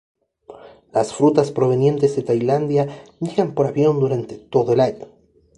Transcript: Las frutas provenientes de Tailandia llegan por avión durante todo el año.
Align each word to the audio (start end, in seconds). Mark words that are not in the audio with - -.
Las 0.93 1.13
frutas 1.13 1.51
provenientes 1.51 2.15
de 2.15 2.23
Tailandia 2.23 2.87
llegan 3.19 3.53
por 3.53 3.67
avión 3.67 3.99
durante 3.99 4.35
todo 4.35 4.73
el 4.73 4.79
año. 4.79 5.05